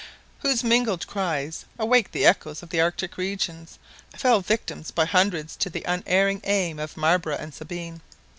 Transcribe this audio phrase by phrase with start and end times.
[0.39, 3.77] whose mingled cries awake the echoes of the Arctic regions,
[4.17, 8.01] fell victims by hundreds to the unerring aim of Marbre and Sabine.